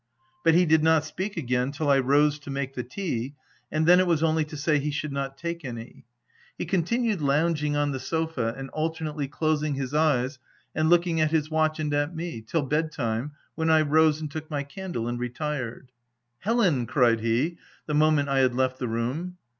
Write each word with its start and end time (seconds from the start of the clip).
But 0.43 0.55
he 0.55 0.65
did 0.65 0.81
not 0.83 1.05
speak 1.05 1.37
again 1.37 1.71
till 1.71 1.87
I 1.87 1.99
rose 1.99 2.39
to 2.39 2.49
make 2.49 2.73
the 2.73 2.81
tea, 2.81 3.35
and 3.71 3.85
then 3.85 3.99
it 3.99 4.07
was 4.07 4.23
only 4.23 4.43
to 4.45 4.57
say 4.57 4.79
he 4.79 4.89
should 4.89 5.11
not 5.11 5.37
take 5.37 5.63
any. 5.63 6.05
He 6.57 6.65
continued 6.65 7.17
OF 7.17 7.21
WILDFELL 7.21 7.27
HALL. 7.35 7.43
91 7.43 7.43
lounging 7.67 7.75
on 7.75 7.91
the 7.91 7.99
sofa, 7.99 8.55
and 8.57 8.69
alternately 8.71 9.27
closing 9.27 9.75
his 9.75 9.93
eyes 9.93 10.39
and 10.73 10.89
looking 10.89 11.21
at 11.21 11.29
his 11.29 11.51
watch 11.51 11.79
and 11.79 11.93
at 11.93 12.15
me, 12.15 12.41
till 12.41 12.63
bed 12.63 12.91
time, 12.91 13.33
when 13.53 13.69
I 13.69 13.81
rose, 13.83 14.19
and 14.19 14.31
took 14.31 14.49
my 14.49 14.63
candle 14.63 15.07
and 15.07 15.19
retired." 15.19 15.91
Helen!" 16.39 16.87
cried 16.87 17.19
he, 17.19 17.59
the 17.85 17.93
moment 17.93 18.27
I 18.27 18.39
had 18.39 18.55
left 18.55 18.79
the 18.79 18.87
room. 18.87 19.37